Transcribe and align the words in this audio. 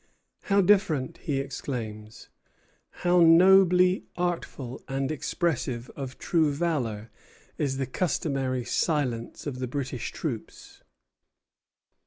"How 0.45 0.61
different!" 0.61 1.19
he 1.19 1.37
exclaims, 1.39 2.29
"how 3.05 3.19
nobly 3.21 4.07
awful 4.17 4.81
and 4.87 5.11
expressive 5.11 5.91
of 5.95 6.17
true 6.17 6.51
valor 6.51 7.11
is 7.59 7.77
the 7.77 7.85
customary 7.85 8.63
silence 8.65 9.45
of 9.45 9.59
the 9.59 9.67
British 9.67 10.11
troops!" 10.11 10.81